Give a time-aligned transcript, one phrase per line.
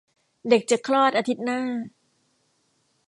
[0.49, 1.61] เด็กจะคลอดอาทิตย์หน้า